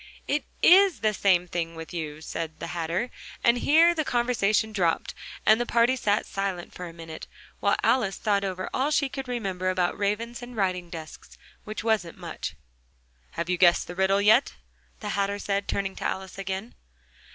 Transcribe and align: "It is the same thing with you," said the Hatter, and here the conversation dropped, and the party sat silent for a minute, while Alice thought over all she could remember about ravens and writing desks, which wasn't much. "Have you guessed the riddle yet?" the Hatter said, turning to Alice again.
"It 0.27 0.45
is 0.63 1.01
the 1.01 1.13
same 1.13 1.47
thing 1.47 1.75
with 1.75 1.93
you," 1.93 2.21
said 2.21 2.59
the 2.59 2.71
Hatter, 2.73 3.11
and 3.43 3.59
here 3.59 3.93
the 3.93 4.03
conversation 4.03 4.73
dropped, 4.73 5.13
and 5.45 5.61
the 5.61 5.65
party 5.67 5.95
sat 5.95 6.25
silent 6.25 6.73
for 6.73 6.87
a 6.87 6.91
minute, 6.91 7.27
while 7.59 7.75
Alice 7.83 8.17
thought 8.17 8.43
over 8.43 8.67
all 8.73 8.89
she 8.89 9.09
could 9.09 9.27
remember 9.27 9.69
about 9.69 9.95
ravens 9.95 10.41
and 10.41 10.57
writing 10.57 10.89
desks, 10.89 11.37
which 11.65 11.83
wasn't 11.83 12.17
much. 12.17 12.55
"Have 13.33 13.47
you 13.47 13.59
guessed 13.59 13.85
the 13.85 13.93
riddle 13.93 14.19
yet?" 14.23 14.55
the 15.01 15.09
Hatter 15.09 15.37
said, 15.37 15.67
turning 15.67 15.95
to 15.97 16.03
Alice 16.03 16.39
again. 16.39 16.73